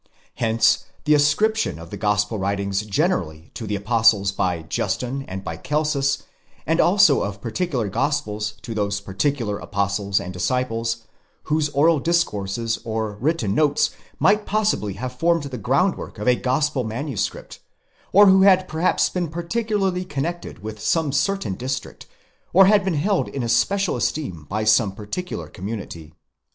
[0.37, 5.57] Hence the ascription of the gospel writings generally to the apostles by Justin and by
[5.57, 6.23] Celsus;
[6.65, 11.03] and also of par ticular gospels to those particular apostles and disciples,
[11.43, 16.83] whose oral discourses or written notes might possibly have formed the groundwork of a gospel
[16.83, 17.59] manuscript,
[18.11, 22.07] or who had perhaps been particularly connected with some certain district,
[22.53, 26.11] or had been held in especial esteem by some particular com munity.